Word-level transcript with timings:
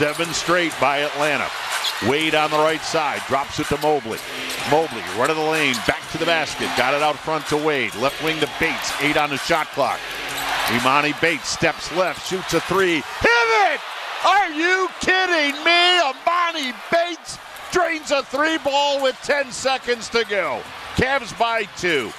Seven 0.00 0.32
straight 0.32 0.72
by 0.80 1.00
Atlanta. 1.00 1.46
Wade 2.08 2.34
on 2.34 2.50
the 2.50 2.56
right 2.56 2.80
side, 2.80 3.20
drops 3.28 3.60
it 3.60 3.66
to 3.66 3.76
Mobley. 3.82 4.18
Mobley, 4.70 5.02
run 5.18 5.28
of 5.28 5.36
the 5.36 5.42
lane, 5.42 5.74
back 5.86 6.00
to 6.10 6.16
the 6.16 6.24
basket, 6.24 6.70
got 6.78 6.94
it 6.94 7.02
out 7.02 7.16
front 7.16 7.44
to 7.48 7.58
Wade. 7.58 7.94
Left 7.96 8.24
wing 8.24 8.40
to 8.40 8.48
Bates, 8.58 8.94
eight 9.02 9.18
on 9.18 9.28
the 9.28 9.36
shot 9.36 9.66
clock. 9.72 10.00
Emoni 10.68 11.12
Bates 11.20 11.50
steps 11.50 11.94
left, 11.96 12.26
shoots 12.26 12.54
a 12.54 12.62
three. 12.62 13.02
Pivot! 13.20 13.80
Are 14.24 14.48
you 14.48 14.88
kidding 15.00 15.52
me? 15.64 16.00
Emoni 16.00 16.74
Bates 16.90 17.36
drains 17.70 18.10
a 18.10 18.22
three 18.22 18.56
ball 18.56 19.02
with 19.02 19.20
10 19.22 19.52
seconds 19.52 20.08
to 20.08 20.24
go. 20.30 20.62
Cavs 20.94 21.38
by 21.38 21.64
two. 21.76 22.10